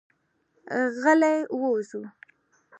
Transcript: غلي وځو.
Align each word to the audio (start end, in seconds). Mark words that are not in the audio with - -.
غلي 1.01 1.35
وځو. 1.61 2.01